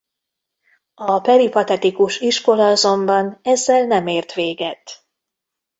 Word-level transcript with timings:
A 0.93 1.19
peripatetikus 1.19 2.19
iskola 2.19 2.65
azonban 2.67 3.39
ezzel 3.41 3.85
nem 3.85 4.07
ért 4.07 4.33
véget. 4.33 5.05